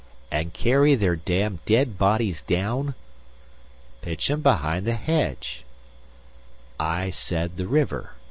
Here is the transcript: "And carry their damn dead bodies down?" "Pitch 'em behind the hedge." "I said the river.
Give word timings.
"And 0.31 0.51
carry 0.51 0.95
their 0.95 1.15
damn 1.15 1.59
dead 1.63 1.99
bodies 1.99 2.41
down?" 2.41 2.95
"Pitch 4.01 4.31
'em 4.31 4.41
behind 4.41 4.87
the 4.87 4.95
hedge." 4.95 5.63
"I 6.79 7.11
said 7.11 7.55
the 7.55 7.67
river. 7.67 8.13